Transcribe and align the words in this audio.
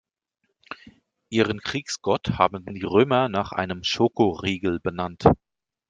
Ihren 1.29 1.59
Kriegsgott 1.59 2.39
haben 2.39 2.65
die 2.65 2.81
Römer 2.83 3.29
nach 3.29 3.51
einem 3.51 3.83
Schokoriegel 3.83 4.79
benannt. 4.79 5.27